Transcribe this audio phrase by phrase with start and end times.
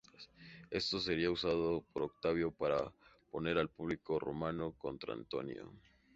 [0.71, 2.91] Esto sería usado por Octaviano para
[3.29, 5.71] poner al público romano contra Antonio.